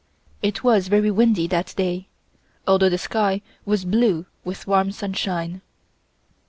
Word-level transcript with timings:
It 0.41 0.63
was 0.63 0.87
very 0.87 1.11
windy 1.11 1.45
that 1.45 1.75
day, 1.77 2.07
although 2.65 2.89
the 2.89 2.97
sky 2.97 3.43
was 3.65 3.85
blue 3.85 4.25
with 4.43 4.65
warm 4.65 4.91
sunshine. 4.91 5.61